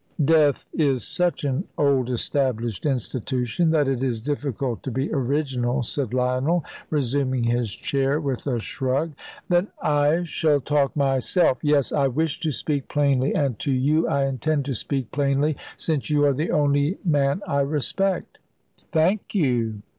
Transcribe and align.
"Death 0.25 0.65
is 0.73 1.07
such 1.07 1.43
an 1.43 1.65
old 1.77 2.09
established 2.09 2.87
institution 2.87 3.69
that 3.69 3.87
it 3.87 4.01
is 4.01 4.19
difficult 4.19 4.81
to 4.81 4.89
be 4.89 5.13
original," 5.13 5.83
said 5.83 6.11
Lionel, 6.11 6.65
resuming 6.89 7.43
his 7.43 7.71
chair 7.71 8.19
with 8.19 8.47
a 8.47 8.57
shrug. 8.57 9.11
"Then 9.47 9.67
I 9.79 10.23
shall 10.23 10.59
talk 10.59 10.95
myself. 10.95 11.59
Yes; 11.61 11.91
I 11.91 12.07
wish 12.07 12.39
to 12.39 12.51
speak 12.51 12.87
plainly, 12.87 13.35
and 13.35 13.59
to 13.59 13.71
you 13.71 14.07
I 14.07 14.25
intend 14.25 14.65
to 14.65 14.73
speak 14.73 15.11
plainly, 15.11 15.55
since 15.77 16.09
you 16.09 16.25
are 16.25 16.33
the 16.33 16.49
only 16.49 16.97
man 17.05 17.43
I 17.47 17.59
respect." 17.61 18.39
"Thank 18.91 19.35
you!" 19.35 19.83